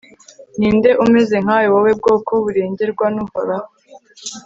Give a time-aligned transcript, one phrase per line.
[0.57, 3.69] ni nde umeze nkawe, wowe bwoko burengerwa n'uhoraho